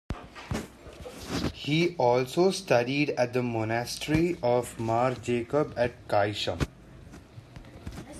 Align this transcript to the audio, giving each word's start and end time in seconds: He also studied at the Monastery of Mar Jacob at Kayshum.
He 1.53 1.95
also 1.97 2.49
studied 2.49 3.11
at 3.11 3.33
the 3.33 3.43
Monastery 3.43 4.35
of 4.41 4.79
Mar 4.79 5.13
Jacob 5.13 5.75
at 5.77 6.07
Kayshum. 6.07 6.67